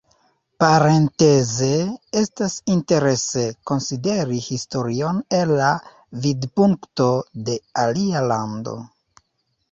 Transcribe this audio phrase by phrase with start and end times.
[0.61, 1.67] Parenteze,
[2.21, 5.67] estas interese konsideri historion el la
[6.23, 7.11] vidpunkto
[7.51, 8.75] de alia lando.